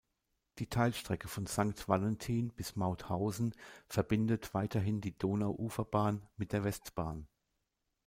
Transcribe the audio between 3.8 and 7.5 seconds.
verbindet weiterhin die Donauuferbahn mit der Westbahn.